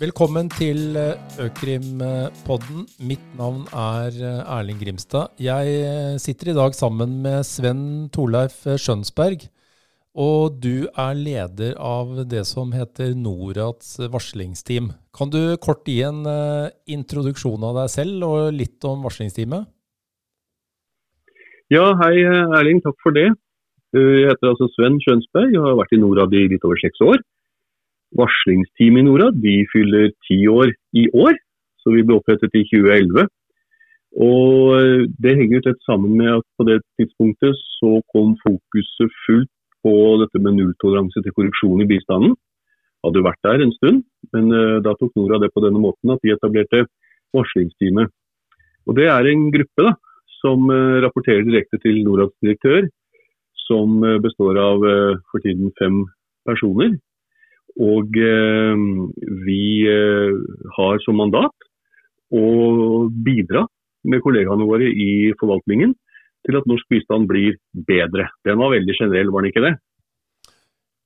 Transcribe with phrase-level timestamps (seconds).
[0.00, 0.94] Velkommen til
[1.44, 2.86] Økrimpodden.
[3.04, 4.14] Mitt navn er
[4.48, 5.34] Erling Grimstad.
[5.36, 9.42] Jeg sitter i dag sammen med Sven Torleif Skjønsberg.
[10.16, 14.88] Og du er leder av det som heter Norads varslingsteam.
[15.12, 16.24] Kan du kort gi en
[16.88, 19.68] introduksjon av deg selv og litt om varslingsteamet?
[21.76, 22.80] Ja, hei Erling.
[22.86, 23.28] Takk for det.
[23.92, 27.20] Jeg heter altså Sven Skjønsberg og har vært i Norad i litt over seks år
[28.18, 31.36] varslingsteam i Norad de fyller ti år i år,
[31.80, 33.28] så vi ble opprettet i 2011.
[34.18, 39.50] Og Det henger tett sammen med at på det tidspunktet så kom fokuset fullt
[39.86, 42.34] på dette med nulltoleranse til korrupsjon i bistanden.
[43.04, 44.02] Hadde jo vært der en stund,
[44.34, 46.84] men uh, da tok Norad det på denne måten at de etablerte
[47.32, 48.10] varslingsteamet.
[48.88, 49.94] Og Det er en gruppe da,
[50.42, 52.90] som uh, rapporterer direkte til Norads direktør,
[53.70, 54.82] som består av
[55.30, 56.00] for tiden fem
[56.42, 56.96] personer.
[57.78, 58.86] Og eh,
[59.46, 60.40] vi eh,
[60.76, 61.68] har som mandat
[62.30, 63.66] å bidra
[64.10, 65.94] med kollegaene våre i forvaltningen
[66.46, 68.30] til at norsk bistand blir bedre.
[68.46, 69.74] Den var veldig generell, var den ikke det?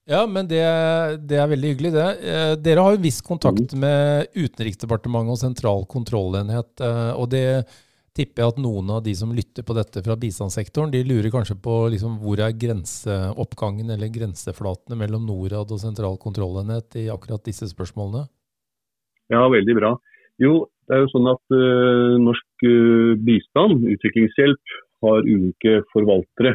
[0.09, 0.61] Ja, men det,
[1.25, 2.09] det er veldig hyggelig, det.
[2.29, 3.81] Eh, dere har jo viss kontakt mm.
[3.81, 6.85] med Utenriksdepartementet og Sentral kontrollenhet.
[7.17, 7.47] og det
[8.15, 11.57] tipper jeg at noen av de som lytter på dette fra bistandssektoren, de lurer kanskje
[11.63, 17.69] på liksom, hvor er grenseoppgangen eller grenseflatene mellom Norad og sentral kontrollenhet i akkurat disse
[17.73, 18.27] spørsmålene?
[19.33, 19.95] Ja, veldig bra.
[20.43, 26.55] Jo, det er jo sånn at uh, norsk uh, bistand, utviklingshjelp, har ulike forvaltere.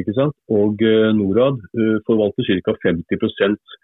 [0.00, 0.34] ikke sant?
[0.52, 1.60] Og uh, Norad
[2.08, 2.74] forvalter ca.
[2.84, 3.78] 50%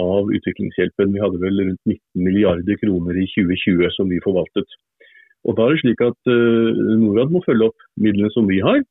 [0.00, 1.16] av utviklingshjelpen.
[1.16, 4.78] Vi hadde vel rundt 19 milliarder kroner i 2020 som vi forvaltet.
[5.48, 8.82] Og Da er det slik at uh, Norad må følge opp midlene som vi har,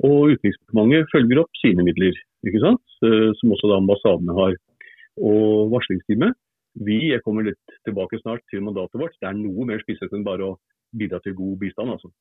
[0.00, 2.16] og Utenriksdepartementet følger opp sine midler,
[2.48, 2.96] ikke sant?
[3.04, 4.56] Uh, som også da ambassadene har.
[5.20, 6.38] Og varslingsteamet,
[6.86, 10.24] vi jeg kommer litt tilbake snart til mandatet vårt, det er noe mer spisset enn
[10.24, 10.58] bare å
[10.96, 11.92] bidra til god bistand.
[11.96, 12.12] altså.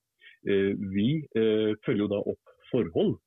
[0.48, 1.24] Uh, vi
[1.86, 3.18] følger jo da opp forhold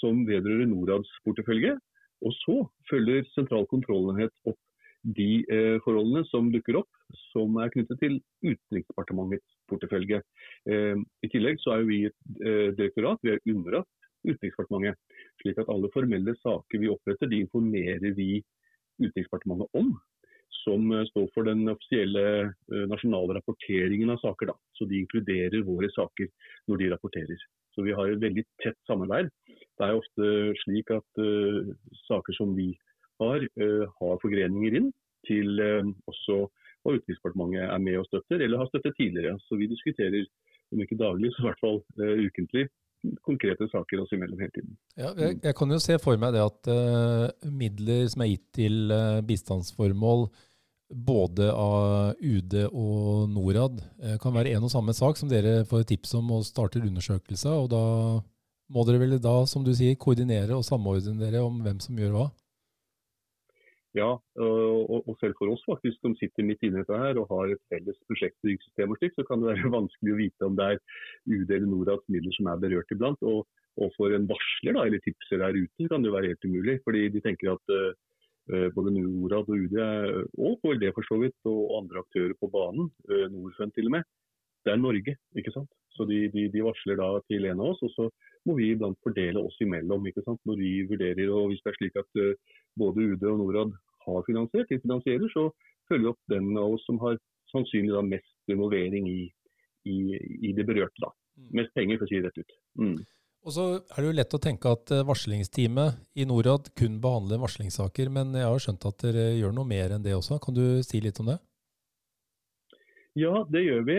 [0.00, 1.74] som vedrører Norads portefølje.
[2.24, 2.54] Og så
[2.88, 4.56] følger sentral kontrollenhet opp
[5.02, 6.90] de eh, forholdene som dukker opp,
[7.30, 10.20] som er knyttet til Utenriksdepartementets portefølje.
[10.68, 13.90] Eh, I tillegg så er vi et eh, direktorat, vi er underlagt
[14.26, 15.00] Utenriksdepartementet.
[15.40, 18.42] slik at alle formelle saker vi oppretter, de informerer vi
[19.00, 19.94] Utenriksdepartementet om.
[20.60, 24.52] Som eh, står for den offisielle eh, nasjonale rapporteringen av saker.
[24.52, 24.58] Da.
[24.76, 26.28] Så de inkluderer våre saker
[26.68, 27.48] når de rapporterer.
[27.74, 29.30] Så vi har et veldig tett samarbeid.
[29.48, 30.30] Det er ofte
[30.64, 31.70] slik at uh,
[32.08, 32.72] saker som vi
[33.20, 34.90] har, eh, har forgreninger inn
[35.28, 36.46] til eh, også
[36.86, 39.36] og Utenriksdepartementet er med og støtter, eller har støttet tidligere.
[39.46, 40.28] Så vi diskuterer,
[40.72, 42.68] om ikke daglig, så i hvert fall uh, ukentlig,
[43.24, 44.76] konkrete saker oss imellom hele tiden.
[44.96, 48.46] Ja, jeg, jeg, kan jo se for meg det at uh, midler som er gitt
[48.56, 50.28] til uh, bistandsformål,
[50.90, 53.76] både av UD og Norad,
[54.18, 57.68] kan være en og samme sak som dere får tips om og starter undersøkelse og
[57.70, 57.82] Da
[58.74, 62.16] må dere vel da, som du sier, koordinere og samordne dere om hvem som gjør
[62.16, 62.26] hva?
[63.98, 67.32] Ja, og, og, selv for oss faktisk som sitter midt inne i dette her og
[67.32, 70.68] har et felles prosjektstyringssystem, og slik, så kan det være vanskelig å vite om det
[70.74, 70.78] er
[71.26, 73.26] UD eller Norads midler som er berørt iblant.
[73.26, 73.42] Og,
[73.82, 76.78] og for en varsler da, eller tipser der ute kan det være helt umulig.
[76.86, 79.76] fordi de tenker at uh, både Norad og UD,
[80.38, 84.06] og KLD for så vidt, og andre aktører på banen, uh, Norfund til og med,
[84.64, 85.16] det er Norge.
[85.36, 85.70] ikke sant?
[85.96, 88.08] Så de, de, de, varsler da til en av oss, og så
[88.48, 90.06] må vi iblant fordele oss imellom.
[90.08, 90.40] ikke sant?
[90.48, 93.74] Når vi vurderer, og Hvis det er slik at uh, både UD og Norad
[94.06, 95.50] har finansiert, de finansierer, så
[95.90, 97.18] følger vi opp den av oss som har
[97.52, 99.22] sannsynlig da mest involvering i,
[99.90, 99.96] i,
[100.48, 101.02] i det berørte.
[101.02, 101.10] da.
[101.40, 101.48] Mm.
[101.60, 102.56] Mest penger, for å si det rett ut.
[102.80, 103.00] Mm.
[103.40, 107.40] Og så er det jo lett å tenke at eh, varslingsteamet i Norad kun behandler
[107.40, 110.36] varslingssaker, men jeg har skjønt at dere gjør noe mer enn det også.
[110.44, 111.38] Kan du si litt om det?
[113.20, 113.98] Ja, det gjør vi.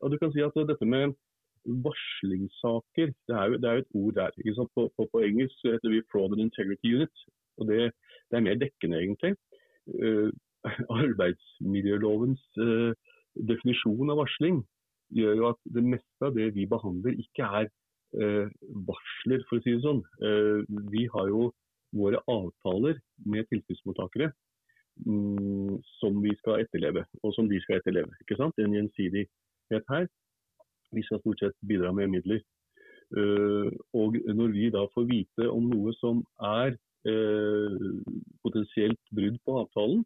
[0.00, 1.14] Og du kan si at dette med
[1.86, 4.30] varslingssaker, det er jo, det er jo et ord der.
[4.74, 7.16] På, på, på, engelsk heter vi Fraud and Integrity Unit.
[7.58, 7.80] og Det,
[8.30, 9.34] det er mer dekkende, egentlig.
[10.04, 10.30] Uh,
[11.02, 12.92] arbeidsmiljølovens uh,
[13.50, 14.62] definisjon av varsling
[15.16, 17.66] gjør jo at det meste av det vi behandler, ikke er
[18.22, 18.46] uh,
[18.88, 20.04] varsler, for å si det sånn.
[20.94, 21.50] vi har jo
[21.92, 24.51] våre avtaler med tilskuddsmottakere Mm,
[25.98, 28.12] som vi skal etterleve, og som de skal etterleve.
[28.20, 28.58] ikke sant?
[28.60, 30.06] En gjensidighet her.
[30.92, 32.42] Vi skal stort sett bidra med midler.
[33.12, 36.72] Uh, og når vi da får vite om noe som er
[37.08, 37.90] uh,
[38.44, 40.04] potensielt brudd på avtalen,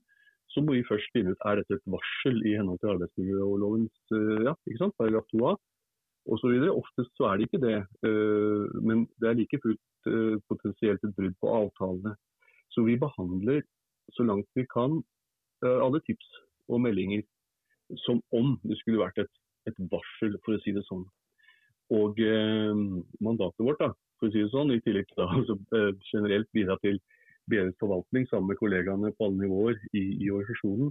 [0.51, 4.43] så må vi først finne ut er dette et varsel i henhold til arbeidsmiljølovens uh,
[4.49, 4.97] ja, ikke sant?
[4.99, 5.55] paragraf 2a
[6.35, 6.57] osv.
[6.73, 7.77] Oftest så er det ikke det,
[8.83, 10.09] men det er like fullt
[10.51, 12.17] potensielt et brudd på avtalene.
[12.75, 13.61] Så vi behandler
[14.15, 15.01] så langt vi kan
[15.65, 16.29] eh, alle tips
[16.73, 17.25] og meldinger
[18.05, 19.33] som om det skulle vært et,
[19.71, 21.05] et varsel, for å si det sånn.
[21.97, 22.85] Og eh,
[23.23, 25.59] mandatet vårt, da, for å si det sånn, i tillegg til altså,
[26.11, 26.99] generelt bidra til
[27.51, 30.91] bedret forvaltning sammen med kollegaene på alle nivåer i, i organisasjonen,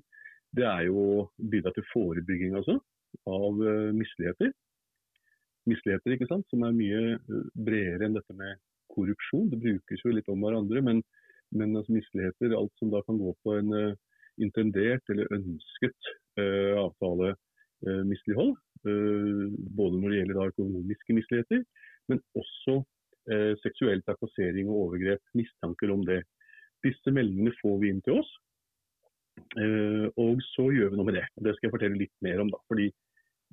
[0.56, 1.18] det er jo å
[1.52, 2.78] bidra til forebygging altså,
[3.28, 4.54] av uh, misligheter.
[5.68, 7.18] Misligheter ikke sant, som er mye
[7.58, 8.62] bredere enn dette med
[8.94, 9.50] korrupsjon.
[9.52, 11.02] Det brukes jo litt om hverandre, men,
[11.56, 13.98] men altså, misligheter, alt som da kan gå på en uh,
[14.44, 18.56] intendert eller ønsket uh, avtalemislighold,
[18.88, 19.46] uh,
[19.80, 21.66] både når det gjelder da, økonomiske misligheter,
[22.12, 22.84] men også
[23.58, 26.20] seksuell trakassering og overgrep, mistanker om det.
[26.86, 28.28] Disse meldingene får vi inn til oss,
[30.22, 31.24] og så gjør vi noe med det.
[31.42, 32.52] Det skal jeg fortelle litt mer om.
[32.54, 32.86] da, fordi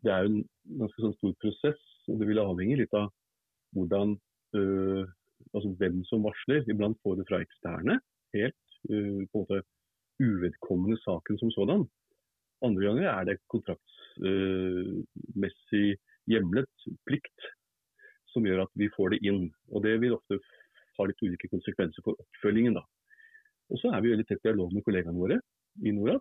[0.04, 0.36] Det er en
[0.82, 1.80] ganske sånn stor prosess,
[2.12, 3.08] og det vil avhenge litt av
[3.72, 4.12] hvordan
[5.54, 6.60] altså hvem som varsler.
[6.70, 7.94] Iblant får det fra eksterne,
[8.36, 9.58] helt uh, på en måte
[10.22, 11.82] uvedkommende saken som sådan.
[12.62, 15.98] Andre ganger er det kontraktsmessig uh,
[16.30, 16.74] hjemlet
[17.08, 17.40] plikt
[18.32, 19.44] som gjør at vi får det inn.
[19.72, 20.34] Og Det vil ofte
[20.98, 22.74] ha litt ulike konsekvenser for oppfølgingen.
[22.78, 22.84] da.
[23.70, 25.36] Og Så er vi veldig tett dialog med kollegaene våre
[25.84, 26.20] i Norad.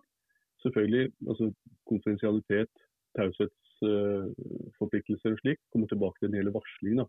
[0.62, 1.44] Selvfølgelig, altså
[1.88, 2.72] Konfidensialitet,
[3.16, 6.98] taushetsforpliktelser uh, og slik kommer tilbake til den hele varslingen.
[7.04, 7.08] da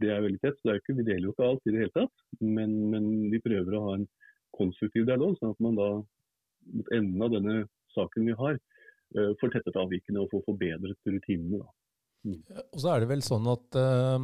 [0.00, 0.58] det er veldig tett.
[0.62, 3.76] så ikke, Vi deler jo ikke alt i det hele tatt, men, men, vi prøver
[3.76, 4.06] å ha en
[4.56, 5.88] konstruktiv dialog, sånn at man da
[6.74, 7.56] mot enden av denne
[7.94, 8.58] saken vi har,
[9.16, 11.64] uh, får tettet avvikene og får forbedret rutinene.
[12.26, 12.40] Mm.
[12.74, 14.18] Og så er det vel sånn at uh,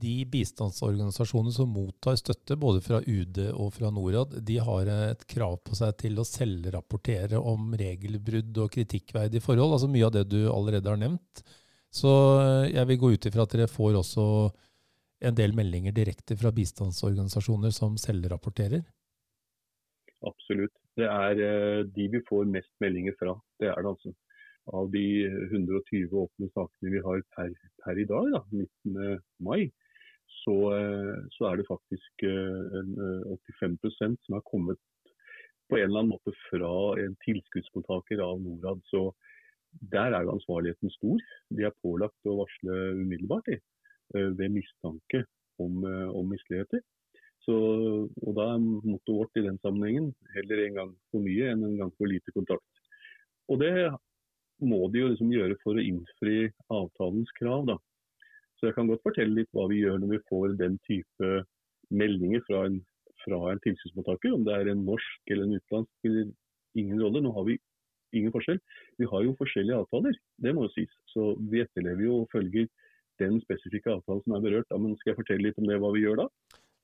[0.00, 5.58] de bistandsorganisasjonene som mottar støtte både fra UD og fra Norad, de har et krav
[5.64, 9.76] på seg til å selvrapportere om regelbrudd og kritikkverdige forhold.
[9.76, 11.44] Altså mye av det du allerede har nevnt.
[11.90, 12.10] Så
[12.40, 14.24] eh, jeg vil gå ut ifra at dere får også
[15.20, 18.82] en del meldinger direkte fra bistandsorganisasjoner som selvrapporterer?
[20.26, 20.74] Absolutt.
[20.98, 23.36] Det er eh, de vi får mest meldinger fra.
[23.60, 24.12] Det er det altså.
[24.76, 25.04] Av de
[25.50, 27.52] 120 åpne sakene vi har per,
[27.84, 29.22] per i dag, da, 19.
[29.42, 29.70] mai,
[30.42, 34.80] så, eh, så, er det faktisk 85 eh, som har kommet
[35.70, 38.82] på en eller annen måte fra en tilskuddsmottaker av Norad.
[38.90, 39.10] Så
[39.92, 41.20] der er jo ansvarligheten stor.
[41.56, 43.46] De er pålagt å varsle umiddelbart.
[43.46, 43.60] De.
[44.14, 45.24] Eh, ved mistanke
[45.62, 46.80] om, eh, om misligheter.
[47.46, 47.54] Så,
[48.26, 51.76] og Da er mottoet vårt i den sammenhengen heller en gang for mye enn en
[51.78, 52.66] gang for lite kontakt.
[53.48, 53.94] Og Det
[54.60, 57.66] må de jo liksom gjøre for å innfri avtalens krav.
[57.66, 57.78] da.
[58.58, 61.46] Så Jeg kan godt fortelle litt hva vi gjør når vi får den type
[61.90, 62.84] meldinger fra en,
[63.24, 64.34] fra en tilsynsmottaker.
[64.34, 66.32] Om det er en norsk eller en utenlandsk, spiller
[66.74, 67.22] ingen rolle.
[67.22, 67.58] Nå har vi
[68.12, 68.58] ingen forskjell.
[68.98, 70.92] Vi har jo forskjellige avtaler, det må jo sies.
[71.06, 72.66] Så vi etterlever jo og følger
[73.20, 74.74] den spesifikke avtalen som er berørt.
[74.76, 76.28] Men skal jeg fortelle litt om det, hva vi gjør da?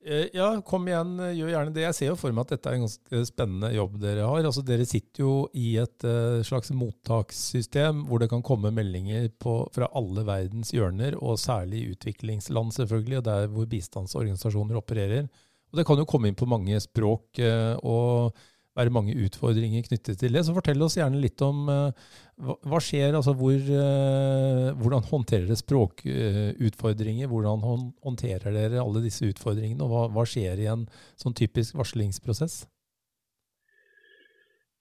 [0.07, 1.83] Eh, ja, kom igjen, gjør gjerne det.
[1.87, 4.45] Jeg ser jo for meg at dette er en ganske spennende jobb dere har.
[4.45, 9.59] Altså, dere sitter jo i et uh, slags mottakssystem hvor det kan komme meldinger på,
[9.75, 15.27] fra alle verdens hjørner, og særlig utviklingsland, selvfølgelig, og der hvor bistandsorganisasjoner opererer.
[15.73, 17.41] Og Det kan jo komme inn på mange språk.
[17.83, 18.37] Og
[18.77, 20.45] være mange utfordringer knyttet til det.
[20.45, 21.91] Så fortell oss gjerne litt om uh,
[22.37, 27.31] hva skjer, altså hvor, uh, hvordan håndterer dere språkutfordringer?
[27.33, 27.65] hvordan
[28.05, 30.87] håndterer dere alle disse utfordringene, og hva, hva skjer i en
[31.21, 32.65] sånn typisk varslingsprosess?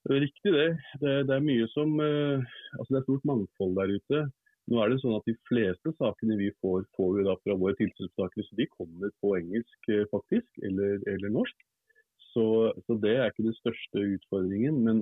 [0.06, 0.66] Det er riktig det.
[1.02, 4.20] Det, det er mye som altså Det er stort mangfold der ute.
[4.70, 7.74] Nå er det sånn at De fleste sakene vi får, får vi da fra våre
[7.80, 11.66] tilsynstakere, så de kommer på engelsk faktisk, eller, eller norsk.
[12.36, 14.82] Så, så, det er ikke den største utfordringen.
[14.84, 14.98] Men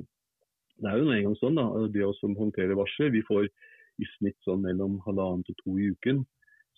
[0.78, 3.48] det er jo en gang sånn da, de som håndterer varsel, vi får
[4.02, 6.22] i snitt sånn mellom halvannen til to i uken.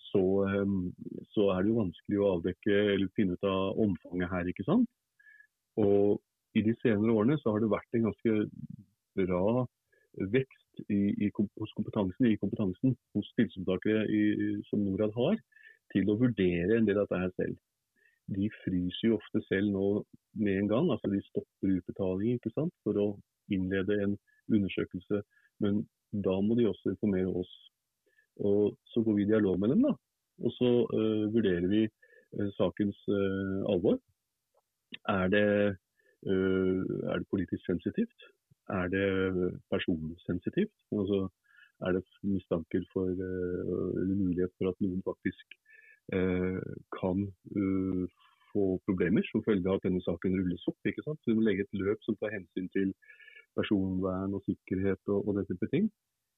[0.07, 0.91] Så, ehm,
[1.33, 4.49] så, er det jo vanskelig å avdekke eller finne ut av omfanget her.
[4.49, 4.89] ikke sant?
[5.77, 6.21] Og
[6.57, 8.37] i de senere årene så har det vært en ganske
[9.19, 9.67] bra
[10.33, 14.07] vekst i, i, hos kompetansen, i kompetansen hos tilsynstakere
[14.71, 15.37] som Norad har,
[15.93, 17.61] til å vurdere en del av dette her selv
[18.35, 19.85] de fryser jo ofte selv nå
[20.43, 20.91] med en gang.
[20.91, 23.07] altså De stopper utbetalinger ikke sant, for å
[23.53, 24.17] innlede en
[24.51, 25.21] undersøkelse.
[25.63, 27.53] Men da må de også informere oss.
[28.43, 29.81] Og Så går vi i dialog med dem.
[29.87, 29.93] da,
[30.43, 33.99] Og så uh, vurderer vi uh, sakens uh, alvor.
[35.07, 35.47] Er det,
[36.27, 38.19] er det, politisk sensitivt?
[38.69, 39.07] Er det
[39.71, 40.75] personsensitivt?
[40.91, 41.27] Altså,
[41.85, 45.57] er det mistanker for, eller mulighet for at noen faktisk
[46.07, 48.03] kan eh,
[48.53, 50.79] få problemer som følge av at denne saken rulles opp.
[50.85, 51.19] ikke sant?
[51.21, 52.93] Så Du må legge et løp som tar hensyn til
[53.57, 55.89] personvern og sikkerhet og, og den type ting.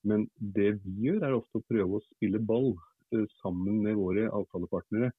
[0.08, 2.72] Men det vi gjør, er ofte å prøve å spille ball
[3.14, 5.12] eh, sammen med våre avtalepartnere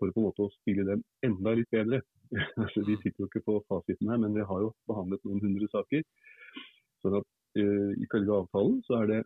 [0.00, 2.00] for på en måte å spille dem enda litt bedre.
[2.62, 5.68] altså, de sitter jo ikke på fasiten her, men vi har jo behandlet noen hundre
[5.72, 6.04] saker.
[7.02, 7.26] Sånn at
[7.58, 9.20] uh, ifølge avtalen så er det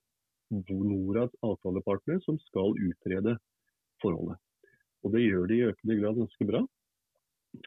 [0.54, 3.36] Norads avtalepartner som skal utrede
[4.02, 4.38] forholdet.
[5.04, 6.62] Og det gjør de i økende grad ganske bra.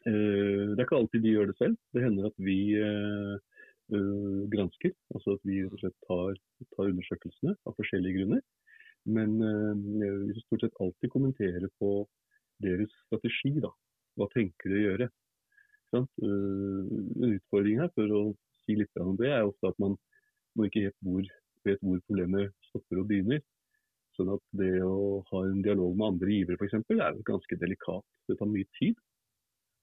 [0.04, 1.76] Uh, det er ikke alltid de gjør det selv.
[1.94, 3.36] Det hender at vi uh,
[4.52, 4.94] gransker.
[5.14, 5.62] Altså at vi
[6.06, 6.38] tar,
[6.74, 8.44] tar, undersøkelsene av forskjellige grunner.
[9.08, 9.38] Men
[10.28, 12.02] vi stort sett alltid kommenterer på
[12.60, 13.54] deres strategi.
[13.62, 13.70] da.
[14.18, 15.06] Hva tenker de å gjøre?
[15.96, 16.04] En
[17.30, 18.22] utfordring her, for å
[18.66, 19.96] si litt om det, er ofte at man,
[20.66, 21.30] ikke helt
[21.64, 23.40] vet hvor problemet stopper og begynner.
[24.18, 26.74] Sånn at det å ha en dialog med andre givere f.eks.
[26.90, 28.06] er ganske delikat.
[28.26, 28.98] Det tar mye tid.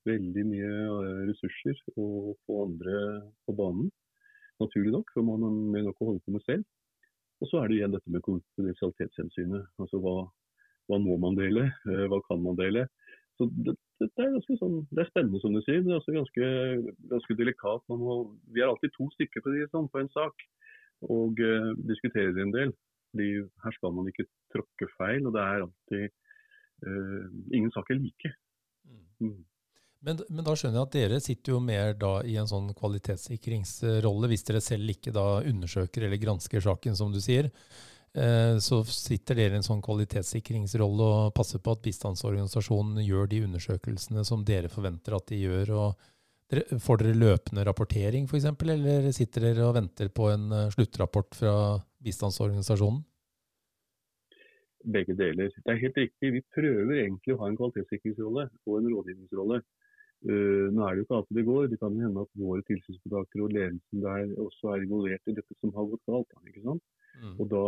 [0.05, 2.07] Veldig mye eh, ressurser å
[2.43, 2.97] få andre
[3.47, 3.87] på banen.
[4.59, 6.67] Naturlig nok, for man har mer nok å holde på med selv.
[7.43, 9.71] Og så er det igjen dette med konfidensialitetshensynet.
[9.79, 10.17] Altså hva,
[10.91, 12.85] hva, må man dele, eh, hva kan man dele.
[13.39, 15.79] Så det, det, er sånn, det, er spennende, som du sier.
[15.83, 16.49] Det er også ganske,
[17.11, 17.87] ganske delikat.
[17.91, 18.19] Må,
[18.51, 20.43] vi er alltid to stykker på, sånn, på en sak
[21.11, 22.71] og uh, diskuterer en del.
[23.15, 23.31] Fordi
[23.63, 26.07] her skal man ikke tråkke feil, og det er alltid
[26.84, 28.34] uh, Ingen saker like.
[28.84, 29.03] Mm.
[29.24, 29.43] mm.
[30.05, 34.27] Men, men, da skjønner jeg at dere sitter jo mer da i en sånn kvalitetssikringsrolle,
[34.29, 37.50] hvis dere selv ikke da undersøker eller gransker saken, som du sier.
[38.13, 43.41] Eh, så sitter dere i en sånn kvalitetssikringsrolle og passer på at bistandsorganisasjonen gjør de
[43.48, 45.74] undersøkelsene som dere forventer at de gjør.
[45.79, 46.12] og
[46.86, 51.55] Får dere løpende rapportering f.eks., eller sitter dere og venter på en eh, sluttrapport fra
[52.05, 53.03] bistandsorganisasjonen?
[54.95, 55.50] Begge deler.
[55.50, 56.31] Det er helt riktig.
[56.35, 59.62] Vi prøver egentlig å ha en kvalitetssikringsrolle og en rådgivningsrolle.
[60.25, 61.63] Uh, nå er det jo ikke alltid det går.
[61.71, 65.74] Det kan hende at våre tilsynsmottakere og ledelsen der også er involvert i dette som
[65.75, 66.38] har gått galt.
[66.45, 66.85] ikke sant?
[67.21, 67.33] Mm.
[67.39, 67.65] Og da,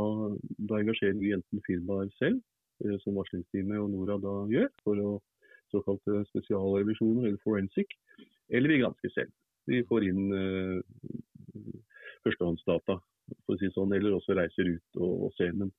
[0.69, 2.39] da, engasjerer vi enten firmaer selv,
[2.85, 5.11] uh, som varslingsteamet og Nora da gjør, for å
[5.73, 7.97] såkalte spesialrevisjoner eller forensic,
[8.53, 9.33] eller vi gransker selv.
[9.67, 10.77] Vi får inn uh,
[12.23, 13.01] førstehåndsdata,
[13.47, 15.55] for å si sånn, eller også reiser ut og, og ser.
[15.57, 15.71] Men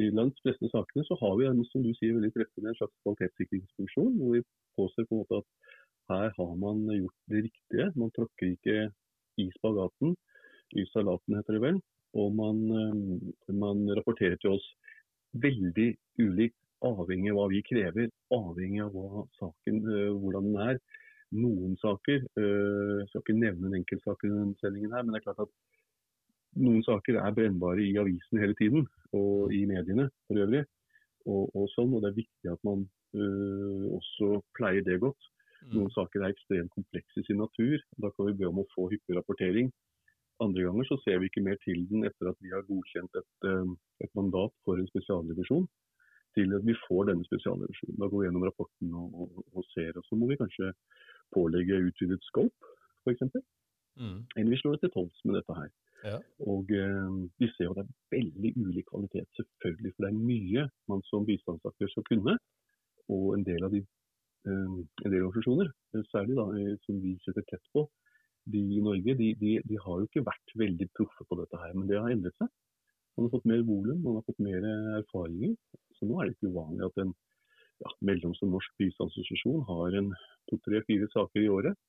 [0.00, 4.14] i langt fleste sakene så har vi som du sier, veldig treffende en slags kvalitetssikringsfunksjon,
[4.18, 4.44] hvor vi
[4.78, 5.74] påser på en måte at
[6.10, 7.86] her har man gjort det riktige.
[7.96, 8.88] Man tråkker ikke
[9.40, 10.16] i spagaten,
[10.74, 11.78] i salaten heter det vel,
[12.18, 14.66] og man, eh, man, rapporterer til oss
[15.42, 15.88] veldig
[16.22, 20.80] ulikt, avhengig av hva vi krever, avhengig av hva saken, eh, hvordan den er.
[21.34, 25.22] Noen saker, eh, jeg skal ikke nevne en enkeltsak i denne sendingen her, men det
[25.22, 25.54] er klart at
[26.56, 30.64] noen saker er brennbare i avisen hele tiden, og i mediene for øvrig.
[31.24, 32.84] Og, og sånn, og Det er viktig at man
[33.16, 35.30] uh, også pleier det godt.
[35.64, 35.78] Mm.
[35.78, 37.78] Noen saker er ekstremt komplekse i sin natur.
[38.02, 39.70] Da kan vi be om å få hyppig rapportering.
[40.44, 43.48] Andre ganger så ser vi ikke mer til den etter at vi har godkjent et,
[43.48, 43.72] eh,
[44.04, 45.64] et mandat for en spesialrevisjon.
[46.34, 48.00] Til at vi får denne spesialrevisjonen.
[48.02, 49.94] Da går vi gjennom rapporten og, og, og ser.
[49.94, 50.72] Og så må vi kanskje
[51.32, 52.74] pålegge utvidet scope,
[53.06, 53.22] f.eks.
[54.02, 54.20] Mm.
[54.36, 55.70] Eller vi slår det til tolvs med dette her.
[56.04, 59.92] Og eh, Vi ser jo det er veldig ulik kvalitet, selvfølgelig.
[59.94, 62.36] For det er mye man som bistandsaktør skal kunne.
[63.14, 65.70] Og en del av de eh, en del organisasjoner,
[66.10, 67.86] særlig da, eh, som vi setter tett på,
[68.52, 71.72] de i Norge de, de, de, har jo ikke vært veldig proffe på dette her,
[71.72, 72.50] men det har endret seg.
[73.16, 74.66] Man har fått mer volum, man har fått mer
[74.98, 75.54] erfaringer.
[75.96, 77.14] Så nå er det ikke uvanlig at en
[77.80, 80.12] ja, mellomstor norsk bistandsorganisasjon har en
[80.50, 81.80] to, tre, fire saker i året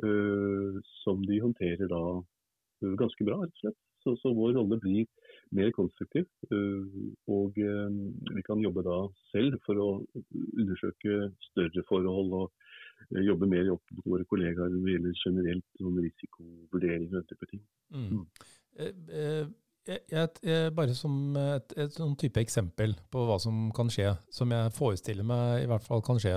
[0.00, 1.98] Uh, som de håndterer da
[3.00, 3.80] ganske bra, rett og slett.
[4.02, 5.06] Så, så vår rolle blir
[5.54, 6.26] mer konstruktiv.
[6.50, 6.86] Øh,
[7.30, 7.98] og øh,
[8.34, 8.96] vi kan jobbe da
[9.30, 9.90] selv for å
[10.34, 12.50] undersøke større forhold og
[13.10, 17.26] Eh, jobbe mer opp mot våre kollegaer når det gjelder generelt sånn risikovurdering og den
[17.30, 17.64] type ting.
[17.92, 18.06] Mm.
[18.06, 18.46] Mm.
[18.78, 19.46] Jeg, eh,
[19.86, 24.52] eh, jeg, bare som et, et sånn type eksempel på hva som kan skje, som
[24.54, 26.36] jeg forestiller meg i hvert fall kan skje.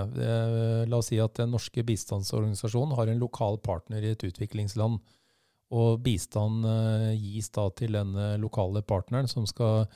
[0.89, 4.99] La oss si at den norske bistandsorganisasjonen har en lokal partner i et utviklingsland.
[5.73, 6.65] Og bistand
[7.17, 9.87] gis da til denne lokale partneren som skal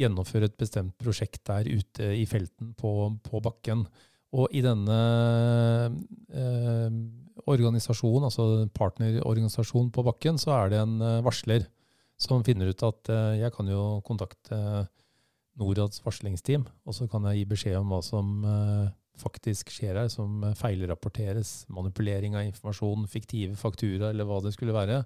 [0.00, 3.84] gjennomføre et bestemt prosjekt der ute i felten på, på bakken.
[4.34, 4.96] Og i denne
[6.34, 6.96] eh,
[7.50, 11.68] organisasjonen, altså partnerorganisasjonen på bakken, så er det en eh, varsler
[12.20, 14.58] som finner ut at eh, jeg kan jo kontakte
[15.60, 18.90] Norads varslingsteam, og så kan jeg gi beskjed om hva som eh,
[19.20, 25.02] faktisk skjer her, som feilrapporteres, manipulering av informasjon, fiktive faktura eller hva det skulle være.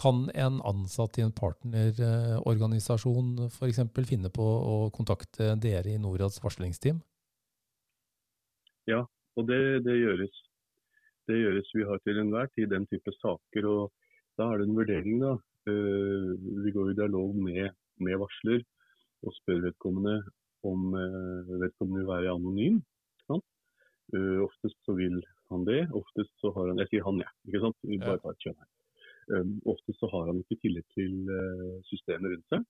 [0.00, 3.80] Kan en ansatt i en partnerorganisasjon f.eks.
[4.08, 6.98] finne på å kontakte dere i Norads varslingsteam?
[8.90, 9.04] Ja,
[9.38, 10.40] og det, det, gjøres.
[11.30, 11.70] Det gjøres.
[11.78, 13.68] Vi har til enhver tid den type saker.
[13.70, 13.92] og
[14.38, 15.20] Da er det en vurdering.
[15.22, 15.36] da.
[15.64, 16.34] Uh,
[16.64, 17.70] vi går i dialog med,
[18.04, 18.58] med, varsler
[19.24, 20.18] og spør vedkommende
[20.68, 22.82] om uh, vedkommende vil være anonym.
[24.12, 25.16] Uh, oftest så vil
[25.52, 25.80] han det.
[25.96, 27.30] Oftest så har han Jeg sier han, jeg.
[27.30, 27.78] Ja, ikke sant?
[27.88, 28.70] Vi bare tar et kjønn her.
[29.32, 32.64] Um, oftest så har han ikke tillit til uh, systemet rundt seg,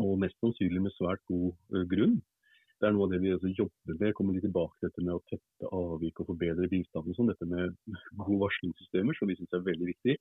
[0.00, 2.16] og mest sannsynlig med svært god uh, grunn.
[2.78, 4.14] Det er noe av det vi altså jobber med.
[4.14, 7.16] kommer litt tilbake til dette med å tette avvik og forbedre bistanden.
[7.16, 7.30] Sånn.
[7.32, 7.74] Dette med
[8.14, 10.14] gode varslingssystemer, som vi syns er veldig viktig.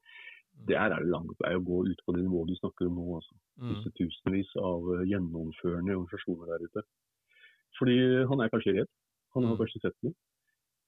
[0.67, 3.19] Det er det lang vei å gå ut på det nivået du snakker om nå.
[3.19, 3.38] Altså.
[3.62, 3.75] Mm.
[3.75, 6.86] Disse tusenvis av gjennomførende organisasjoner der ute.
[7.77, 7.98] Fordi
[8.31, 8.91] han er kanskje redd.
[9.38, 10.17] Han har kanskje sett noe.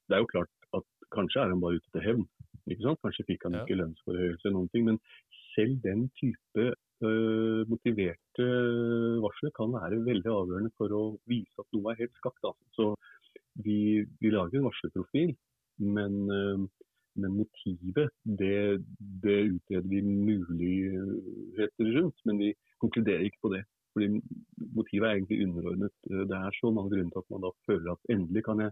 [0.09, 2.27] Det er jo klart at kanskje er han bare ute til hevn.
[2.65, 3.01] ikke sant?
[3.05, 4.87] Kanskje fikk han ikke lønnsforhøyelse eller noen ting.
[4.89, 4.97] Men
[5.53, 6.65] selv den type
[7.05, 8.47] øh, motiverte
[9.23, 12.41] varsler kan være veldig avgjørende for å vise at noe er helt skakt.
[12.49, 12.67] Altså.
[12.77, 12.89] Så
[13.65, 15.33] vi, vi, lager en varslerprofil,
[15.97, 16.67] men, øh,
[17.21, 18.83] men motivet det,
[19.25, 22.25] det, utreder vi muligheter rundt.
[22.25, 23.65] Men vi konkluderer ikke på det.
[23.99, 25.93] Fordi Motivet er egentlig underordnet.
[26.07, 28.71] Det er så mange grunner til at man da føler at endelig kan jeg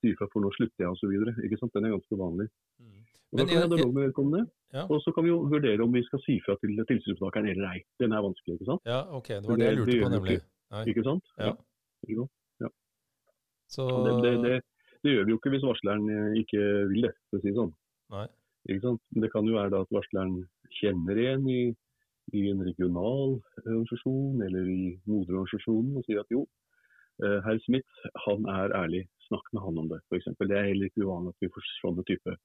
[0.00, 1.12] si ifra, for nå slutter jeg osv.
[1.12, 2.48] Den er ganske vanlig.
[2.80, 3.02] Mm.
[3.32, 4.42] Og da kan jeg ha dialog med vedkommende.
[4.76, 4.82] Ja.
[4.92, 7.80] Og så kan vi jo vurdere om vi skal si fra til tilsynsmottakeren eller ei.
[8.00, 8.82] Den er vanskelig, ikke sant.
[8.88, 9.28] Ja, ok.
[9.28, 10.36] Det var det, jeg lurte på, nemlig.
[10.40, 11.32] Ikke, ikke sant?
[11.38, 11.52] Ja.
[12.08, 12.26] ja.
[12.64, 12.70] ja.
[13.76, 13.88] Så...
[14.06, 14.58] Det, det, det,
[15.04, 17.58] det, gjør vi jo ikke hvis varsleren eh, ikke vil det, for å si det
[17.60, 17.72] sånn.
[18.16, 18.26] Nei.
[18.68, 19.02] Ikke sant?
[19.24, 20.36] Det kan jo være da at varsleren
[20.80, 21.60] kjenner en i
[22.32, 26.44] i en regional organisasjon eller i moderorganisasjonen og sier at jo,
[27.24, 30.30] eh, herr Smith han er ærlig, snakk med han om det f.eks.
[30.38, 32.36] Det er heller ikke uvanlig at vi får sånne type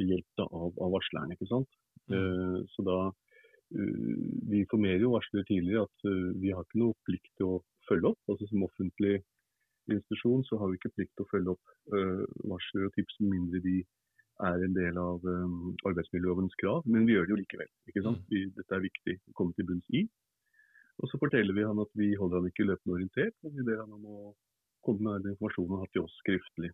[0.00, 1.34] hjelp av, av varsleren.
[1.34, 1.80] ikke sant?
[2.10, 2.14] Mm.
[2.16, 3.00] Uh, så da
[3.70, 6.06] Vi informerer jo varslere tidligere at
[6.42, 8.18] vi har ikke noe plikt til å følge opp.
[8.26, 9.20] altså Som offentlig
[9.86, 11.76] institusjon så har vi ikke plikt til å følge opp
[12.50, 13.76] varsler og tips med mindre de
[14.46, 17.70] er en del av um, arbeidsmiljølovens krav, men vi gjør det jo likevel.
[17.90, 18.20] ikke sant?
[18.24, 18.28] Mm.
[18.32, 20.04] Vi, dette er viktig å komme til bunns i.
[21.00, 23.82] Og Så forteller vi han at vi holder han ikke løpende orientert, men vi ber
[23.82, 24.20] han om å
[24.84, 26.72] komme med den informasjonen han har til oss skriftlig.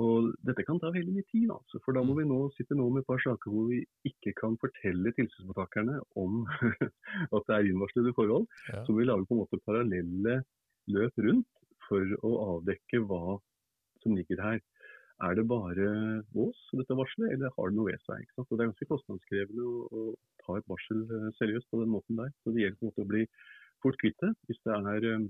[0.00, 2.18] Og Dette kan ta veldig mye tid, altså, for da må mm.
[2.20, 6.42] vi nå sitte nå med et par saker hvor vi ikke kan fortelle tilsynsmottakerne om
[7.36, 8.48] at det er innvarslede forhold.
[8.72, 8.84] Ja.
[8.84, 10.42] Så vi lager på en måte parallelle
[10.92, 11.48] løp rundt
[11.88, 13.38] for å avdekke hva
[14.02, 14.60] som ligger her
[15.26, 15.86] er det bare
[16.34, 18.22] vås, dette varselet, eller har det noe ved seg?
[18.22, 18.50] ikke sant?
[18.50, 20.04] Og Det er ganske kostnadskrevende å, å,
[20.44, 22.30] ta et varsel eh, seriøst på den måten der.
[22.42, 23.24] Så Det gjelder på en måte å bli
[23.82, 25.26] fort kvitt det hvis det er, eh,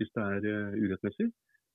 [0.00, 1.28] hvis det er uh, urettmessig.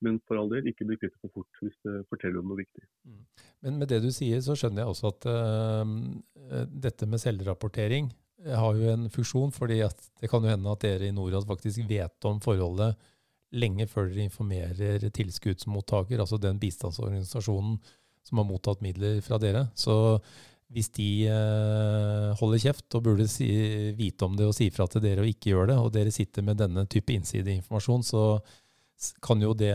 [0.03, 2.59] Men for all del, ikke bli kvitt det for fort hvis det forteller om noe
[2.63, 2.83] viktig.
[3.07, 3.21] Mm.
[3.63, 8.09] Men med det du sier, så skjønner jeg også at uh, dette med selvrapportering
[8.43, 9.53] har jo en funksjon.
[9.55, 9.77] fordi
[10.19, 12.97] det kan jo hende at dere i Norad faktisk vet om forholdet
[13.53, 17.77] lenge før dere informerer tilskuddsmottaker, altså den bistandsorganisasjonen
[18.23, 19.67] som har mottatt midler fra dere.
[19.75, 19.95] Så
[20.73, 23.47] hvis de eh, holder kjeft og burde si,
[23.97, 26.45] vite om det og si fra til dere og ikke gjør det, og dere sitter
[26.45, 28.23] med denne type innsideinformasjon, så
[29.23, 29.73] kan jo det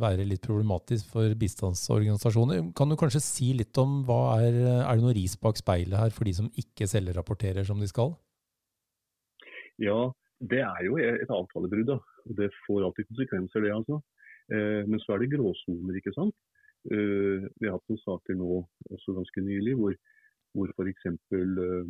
[0.00, 2.60] være litt problematisk for bistandsorganisasjoner.
[2.76, 6.12] Kan du kanskje si litt om hva er, er det noe ris bak speilet her
[6.14, 8.12] for de som ikke selvrapporterer som de skal?
[9.82, 9.96] Ja,
[10.44, 11.96] det er jo et avtalebrudd.
[12.26, 14.00] Det får alltid konsekvenser, det altså.
[14.52, 16.36] Eh, men så er det gråsoner, ikke sant.
[16.90, 18.60] Eh, vi har hatt noen saker nå
[18.94, 19.96] også ganske nylig hvor,
[20.54, 21.08] hvor f.eks.
[21.10, 21.86] Eh,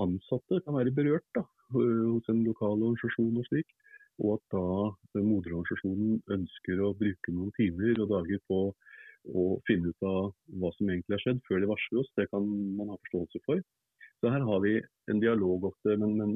[0.00, 3.68] ansatte kan være berørt da, hos en lokal organisasjon og slik.
[4.20, 8.58] Og at da moderorganisasjonen ønsker å bruke noen timer og dager på
[9.28, 12.12] å finne ut av hva som egentlig har skjedd, før de varsler oss.
[12.16, 12.44] Det kan
[12.76, 13.62] man ha forståelse for.
[14.20, 14.74] Så her har vi
[15.10, 16.32] en dialog ofte, men, men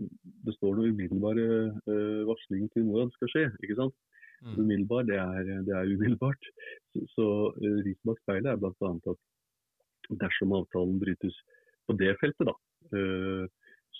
[0.46, 1.46] det står noe umiddelbare
[1.84, 3.44] uh, varsling til hvordan det skal skje.
[3.60, 3.96] ikke sant?
[4.44, 4.56] Mm.
[4.60, 6.48] Umiddelbar, det er, det er umiddelbart.
[6.92, 8.90] Så, så uh, riset bak speilet er bl.a.
[9.12, 11.36] at dersom avtalen brytes
[11.84, 12.56] på det feltet, da,
[12.96, 13.44] uh,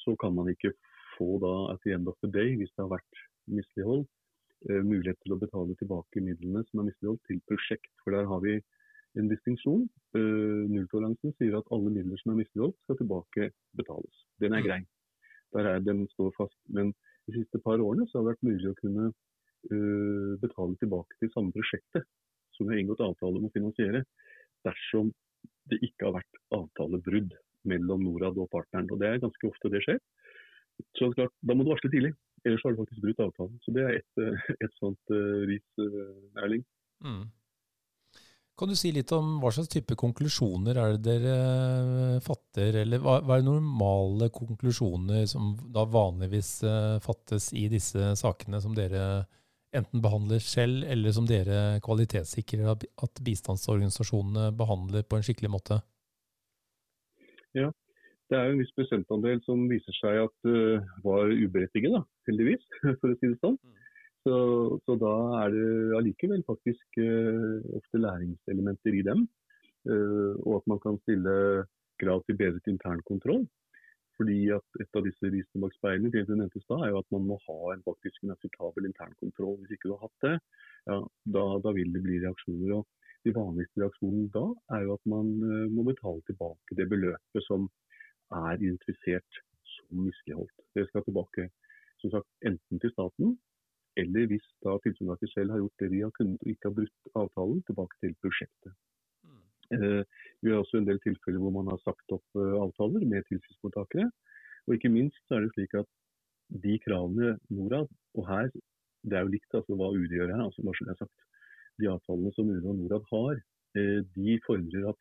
[0.00, 0.72] så kan man ikke
[1.14, 4.06] få da at the end of the day, hvis det har vært mislighold,
[4.70, 7.92] uh, mulighet til å betale tilbake midlene som er misligholdt til prosjekt.
[8.00, 8.58] For der har vi
[9.18, 9.86] en distinksjon.
[10.16, 14.24] Uh, nulltoleransen sier at alle midler som er misligholdt, skal tilbake betales.
[14.42, 14.80] Den er grei.
[15.54, 16.58] Der er Den står fast.
[16.68, 16.92] Men
[17.28, 21.32] de siste par årene så har det vært mulig å kunne uh, betale tilbake til
[21.34, 22.08] samme prosjektet
[22.54, 24.04] som vi har inngått avtale om å finansiere,
[24.62, 25.08] dersom
[25.70, 27.32] det ikke har vært avtalebrudd
[27.66, 28.90] mellom Norad og partneren.
[28.92, 29.98] Og Det er ganske ofte det skjer.
[30.98, 32.12] Så klart, Da må du varsle tidlig,
[32.44, 33.58] ellers har du faktisk brutt avtalen.
[33.64, 35.14] Så Det er et, et sånt
[35.50, 35.66] ris,
[36.38, 36.62] Erling.
[37.02, 37.26] Mm.
[38.54, 41.38] Kan du si litt om hva slags type konklusjoner er det dere
[42.14, 48.12] eh, fatter, eller hva, er det normale konklusjoner som da vanligvis eh, fattes i disse
[48.20, 49.24] sakene som dere
[49.74, 55.80] enten behandler selv, eller som dere kvalitetssikrer at bistandsorganisasjonene behandler på en skikkelig måte?
[57.58, 57.72] Ja,
[58.30, 62.62] det er jo en viss prosentandel som viser seg at uh, var uberettiget, da, heldigvis,
[63.00, 63.58] for å si det sånn.
[63.58, 63.83] Mm.
[64.24, 64.36] Så,
[64.86, 69.26] så, da er det allikevel faktisk uh, ofte læringselementer i dem.
[69.84, 71.34] Uh, og at man kan stille
[72.00, 73.44] krav til bedret internkontroll.
[74.16, 77.12] Fordi at Et av disse risene bak speilene det du nevnte da, er jo at
[77.12, 79.58] man må ha en faktisk en akseptabel internkontroll.
[79.60, 80.34] Hvis ikke du har hatt det,
[80.88, 80.98] ja,
[81.36, 82.76] da, da, vil det bli reaksjoner.
[82.78, 87.48] og De vanligste reaksjonene da er jo at man uh, må betale tilbake det beløpet
[87.48, 87.68] som
[88.32, 89.42] er identifisert
[89.74, 90.64] som misligholdt.
[90.78, 91.50] Det skal tilbake
[92.00, 93.36] som sagt, enten til staten,
[94.00, 97.10] eller hvis da tilsynsverket selv har gjort det de har kunnet og ikke har brutt
[97.20, 98.76] avtalen, tilbake til prosjektet.
[99.24, 99.42] Mm.
[99.74, 100.02] Uh,
[100.42, 104.08] vi har også en del tilfeller hvor man har sagt opp uh, avtaler med tilsynsmottakere.
[104.66, 105.90] Og ikke minst så er det slik at
[106.64, 108.50] de kravene Norad, og her
[109.04, 111.26] det er jo likt altså hva UD gjør her, altså bare sagt.
[111.80, 113.40] De avtalene som UD og Norad har,
[113.78, 115.00] uh, de fordrer at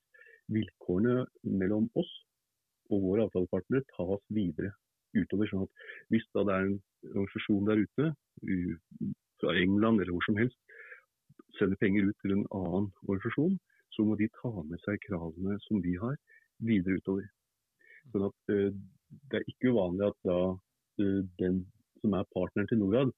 [0.53, 2.11] vilkårene mellom oss
[2.91, 4.73] og våre avtalepartnere tas videre
[5.17, 5.49] utover.
[5.49, 6.79] sånn at Hvis da det er en
[7.13, 8.13] organisasjon der ute,
[9.43, 10.57] fra England eller hvor som helst,
[11.57, 13.55] sender penger ut til en annen organisasjon,
[13.93, 16.17] så må de ta med seg kravene som vi har,
[16.63, 17.27] videre utover.
[18.11, 18.69] Sånn at uh,
[19.29, 21.59] Det er ikke uvanlig at da uh, den
[22.01, 23.11] som er partneren til Norad,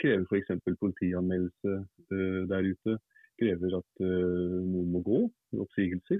[0.00, 0.52] krever f.eks.
[0.80, 1.72] politianmeldelse
[2.14, 2.98] uh, der ute,
[3.40, 5.18] krever at noen må gå,
[5.64, 6.18] oppsigelser,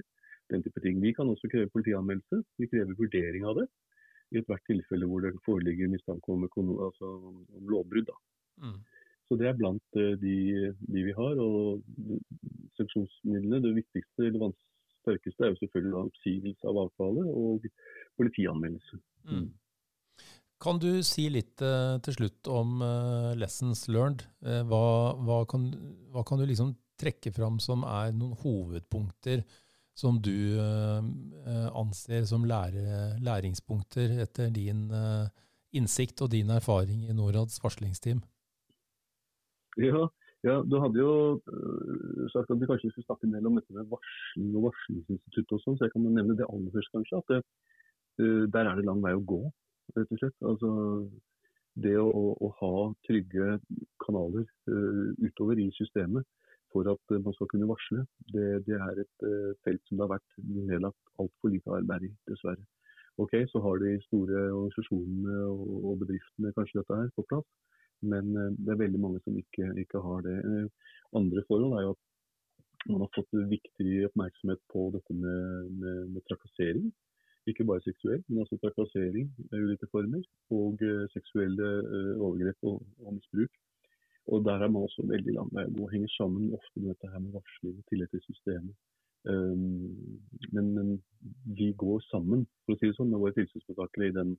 [0.49, 0.95] den type ting.
[1.03, 3.67] Vi kan også kreve politianmeldelse, vi krever vurdering av det
[4.31, 7.11] i ethvert tilfelle hvor det foreligger mistanke om, altså,
[7.59, 8.11] om lovbrudd.
[8.63, 8.79] Mm.
[9.27, 10.35] Så Det er blant uh, de,
[10.91, 11.39] de, vi har.
[11.39, 11.81] og
[12.75, 14.53] Sanksjonsmidlene, det viktigste eller
[15.01, 17.65] sterkeste er jo selvfølgelig oppsigelse av avtale og
[18.19, 18.99] politianmeldelse.
[19.31, 19.49] Mm.
[20.61, 24.27] Kan du si litt uh, til slutt om uh, lessons learned?
[24.43, 24.83] Hva,
[25.23, 25.71] hva, kan,
[26.13, 29.41] hva, kan, du liksom trekke fram som er noen hovedpunkter
[29.97, 31.01] som du uh,
[31.77, 35.27] anser som lære, læringspunkter etter din uh,
[35.75, 38.21] innsikt og din erfaring i Norads varslingsteam?
[39.79, 40.07] Ja,
[40.47, 43.89] ja, du hadde jo uh, sagt at vi kanskje skulle snakke mer om dette med
[43.91, 47.19] varsling og varslingsinstituttet og sånn, så jeg kan nevne det aller først, kanskje.
[47.21, 49.43] At det, der er det lang vei å gå,
[49.97, 50.37] rett og slett.
[50.47, 50.71] Altså,
[51.81, 52.75] det å, å, ha
[53.07, 53.53] trygge
[54.03, 54.43] kanaler
[55.23, 56.27] utover i systemet
[56.73, 58.03] for at eh, man skal kunne varsle.
[58.33, 60.37] Det, det er et uh, felt som det har vært
[60.69, 62.63] nedlagt altfor lite arbeid i, dessverre.
[63.21, 67.47] Ok, Så har de store organisasjonene og, bedriftene kanskje dette her på plass,
[68.13, 70.39] men uh, det er veldig mange som ikke, ikke har det.
[71.17, 72.07] Andre forhold er jo at
[72.89, 76.87] man har fått viktig oppmerksomhet på dette med, med, med trakassering.
[77.49, 80.23] Ikke bare seksuell, men også trakassering i ulike former.
[80.57, 80.81] Og
[81.13, 81.69] seksuelle
[82.17, 83.53] overgrep og, og misbruk.
[84.27, 85.87] Og Der er man også veldig langt vei å gå.
[85.91, 88.75] Henger sammen ofte med dette her med varsling i tillegg til systemet.
[89.29, 90.19] Um,
[90.53, 90.89] men, men,
[91.57, 94.35] vi går sammen for å si det sånn, med våre tilsynsmottakere i den,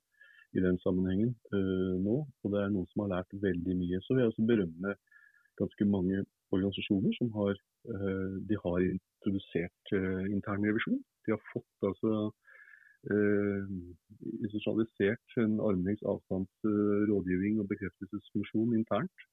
[0.58, 2.16] i den sammenhengen uh, nå.
[2.42, 4.00] Og det er noen som har lært veldig mye.
[4.02, 4.94] Så vil jeg også berømme
[5.60, 6.22] ganske mange
[6.54, 7.58] organisasjoner som har,
[7.94, 11.02] uh, de har introdusert uh, intern revisjon.
[11.26, 12.14] De har fått altså
[13.10, 13.76] uh,
[14.40, 16.70] institusjonalisert en armlengdes avstands
[17.10, 19.28] rådgivning og bekreftelsesfunksjon internt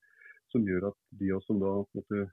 [0.54, 2.24] som gjør at de også da måtte,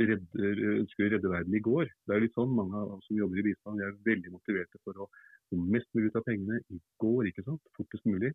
[0.00, 1.90] redder, ønsker å redde verden i går.
[2.06, 5.04] Det er litt sånn, Mange av oss som jobber i bistand er veldig motiverte for
[5.04, 5.08] å
[5.50, 7.62] få mest mulig ut av pengene i går, ikke sant?
[7.78, 8.32] fortest mulig.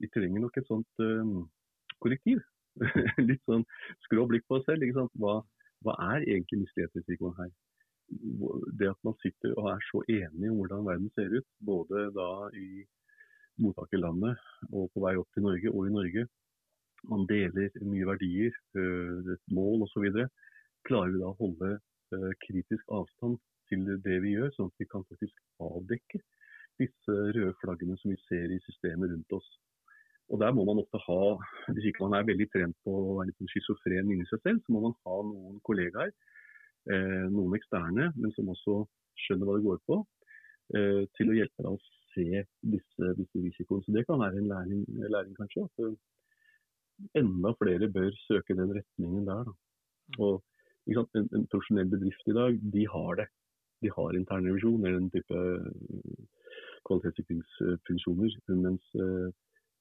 [0.00, 1.44] Vi trenger nok et sånt um,
[2.02, 2.40] korrektiv.
[3.28, 3.62] litt sånn
[4.06, 4.82] skrå blikk på oss selv.
[4.82, 5.20] ikke sant?
[5.20, 5.38] Hva,
[5.84, 7.52] hva er egentlig mislighetsrisikoen her?
[8.78, 12.30] Det at man sitter og er så enig om hvordan verden ser ut, både da
[12.58, 12.84] i
[13.62, 14.40] mottakerlandet
[14.72, 16.26] og på vei opp til Norge og i Norge,
[17.10, 20.06] man deler mye verdier, eh, et mål osv.
[20.88, 23.38] Klarer vi da å holde eh, kritisk avstand
[23.70, 26.20] til det vi gjør, sånn at vi kan faktisk avdekke
[26.80, 29.48] disse røde flaggene som vi ser i systemet rundt oss.
[30.32, 31.20] Og Der må man ofte ha,
[31.74, 34.62] hvis ikke man er veldig trent på å være litt sånn schizofren inni seg selv,
[34.64, 36.12] så må man ha noen kollegaer,
[36.90, 38.82] eh, noen eksterne, men som også
[39.26, 40.02] skjønner hva det går på,
[40.74, 41.80] til å hjelpe deg å
[42.14, 42.40] se
[42.72, 43.84] disse, disse risikoene.
[43.84, 44.80] Så Det kan være en læring,
[45.12, 45.66] læring kanskje.
[45.68, 45.98] At
[47.20, 49.44] enda flere bør søke den retningen der.
[49.44, 50.20] Mm.
[50.24, 50.42] Og
[50.86, 53.28] en, en, profesjonell bedrift i dag, de har det.
[53.82, 56.26] De har internrevisjon eller den type uh,
[56.88, 58.36] kvalitetssikringsfunksjoner.
[58.66, 59.28] Mens uh,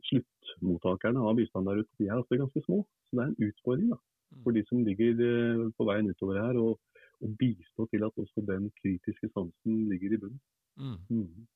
[0.10, 2.84] sluttmottakerne av bistand der ute, de er ofte ganske små.
[3.08, 4.42] Så det er en utfordring da, mm.
[4.44, 6.60] for de som ligger uh, på veien utover her.
[6.60, 6.80] Og,
[7.24, 10.42] og bistå til at også den kritiske sansen ligger i bunnen.
[10.80, 10.98] Mm.
[11.10, 11.48] Mm.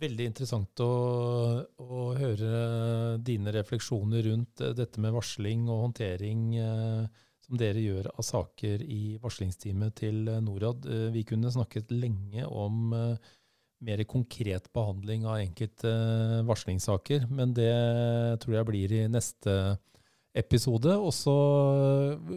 [0.00, 0.92] Veldig interessant å,
[1.76, 8.08] å, høre dine refleksjoner rundt eh, dette med varsling og håndtering eh, som dere gjør
[8.14, 10.88] av saker i varslingsteamet til eh, Norad.
[11.12, 12.94] Vi kunne snakket lenge om
[13.80, 15.92] mer konkret behandling av enkelte
[16.48, 17.72] varslingssaker, men det
[18.40, 19.54] tror jeg blir i neste
[20.36, 20.96] episode.
[21.00, 21.36] Og så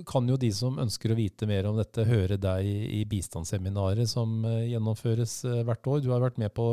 [0.07, 4.39] kan jo de som ønsker å vite mer om dette, høre deg i bistandsseminaret som
[4.47, 6.03] gjennomføres hvert år.
[6.03, 6.69] Du har vært med på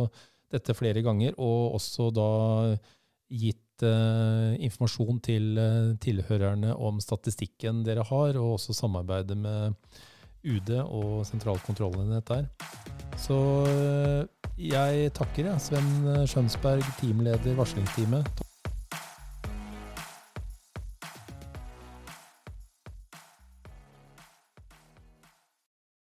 [0.51, 2.31] dette flere ganger, og også da
[3.31, 9.77] gitt uh, informasjon til uh, tilhørerne om statistikken dere har, og også samarbeidet med
[10.41, 12.49] UD og sentralkontrollenhet der.
[13.21, 18.50] Så uh, jeg takker, ja, Sven Skjønsberg, teamleder varslingsteamet.